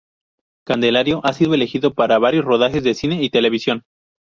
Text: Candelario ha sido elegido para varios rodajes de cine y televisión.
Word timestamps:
Candelario 0.65 1.19
ha 1.23 1.31
sido 1.31 1.53
elegido 1.53 1.93
para 1.93 2.17
varios 2.17 2.43
rodajes 2.43 2.81
de 2.83 2.95
cine 2.95 3.21
y 3.23 3.29
televisión. 3.29 3.83